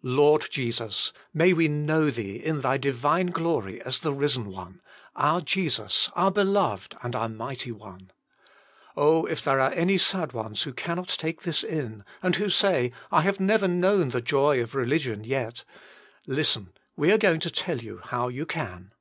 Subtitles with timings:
[0.00, 1.12] Lord Jesus!
[1.34, 4.80] may we know Thee in thy divine glory as the risen One,
[5.14, 8.10] our Jesus, our Beloved and our mighty One.
[8.96, 9.26] Oh!
[9.26, 13.12] if there are any sad ones who cannot take this in, and who say, <*
[13.12, 15.64] I have never known the joy of relig ion yet
[16.26, 18.92] "—listen, we are going to tell you how you can.